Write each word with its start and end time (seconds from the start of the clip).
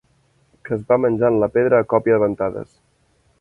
Que 0.69 0.71
es 0.77 0.87
va 0.91 0.97
menjant 1.03 1.37
la 1.43 1.51
pedra 1.59 1.83
a 1.85 1.87
còpia 1.93 2.17
de 2.17 2.23
ventades. 2.25 2.75